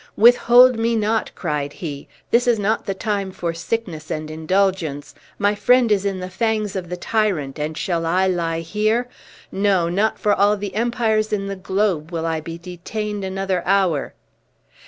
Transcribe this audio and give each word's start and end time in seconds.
"Withhold 0.17 0.79
me 0.79 0.95
not!" 0.95 1.29
cried 1.35 1.73
he; 1.73 2.07
"this 2.31 2.47
is 2.47 2.57
not 2.57 2.87
the 2.87 2.95
time 2.95 3.29
for 3.31 3.53
sickness 3.53 4.09
and 4.09 4.31
indulgence. 4.31 5.13
My 5.37 5.53
friend 5.53 5.91
is 5.91 6.05
in 6.05 6.19
the 6.19 6.29
fangs 6.31 6.75
of 6.75 6.89
the 6.89 6.97
tyrant, 6.97 7.59
and 7.59 7.77
shall 7.77 8.07
I 8.07 8.25
lie 8.25 8.61
here? 8.61 9.07
No, 9.51 9.89
not 9.89 10.17
for 10.17 10.33
all 10.33 10.57
the 10.57 10.73
empires 10.73 11.31
in 11.31 11.45
the 11.45 11.55
globe 11.55 12.11
will 12.11 12.25
I 12.25 12.39
be 12.39 12.57
detained 12.57 13.23
another 13.23 13.61
hour." 13.63 14.15